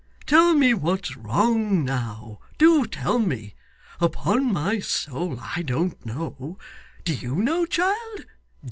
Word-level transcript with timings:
Tell 0.25 0.55
me 0.55 0.73
what's 0.73 1.15
wrong 1.15 1.85
now. 1.85 2.39
Do 2.57 2.87
tell 2.87 3.19
me. 3.19 3.53
Upon 3.99 4.51
my 4.51 4.79
soul 4.79 5.39
I 5.39 5.61
don't 5.61 6.03
know. 6.03 6.57
Do 7.05 7.13
YOU 7.13 7.35
know, 7.35 7.67
child? 7.67 8.25